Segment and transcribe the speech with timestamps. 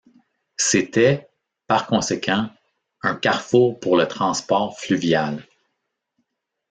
[0.57, 1.29] C'était,
[1.67, 2.49] par conséquent,
[3.03, 5.45] un carrefour pour le transport fluvial.